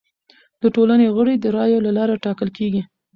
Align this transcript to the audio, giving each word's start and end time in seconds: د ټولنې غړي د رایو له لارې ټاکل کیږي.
د 0.61 0.63
ټولنې 0.75 1.07
غړي 1.15 1.35
د 1.39 1.45
رایو 1.57 1.83
له 1.85 1.91
لارې 1.97 2.21
ټاکل 2.25 2.49
کیږي. 2.57 2.81